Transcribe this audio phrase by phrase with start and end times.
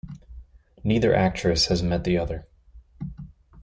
[0.83, 2.47] Neither actress has met the other.